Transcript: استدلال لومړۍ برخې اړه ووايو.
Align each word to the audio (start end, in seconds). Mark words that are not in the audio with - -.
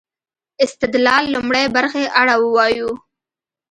استدلال 0.65 1.23
لومړۍ 1.33 1.65
برخې 1.75 2.03
اړه 2.21 2.35
ووايو. 2.43 2.89